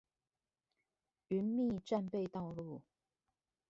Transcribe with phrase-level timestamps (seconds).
[1.29, 2.81] 澐密戰備道路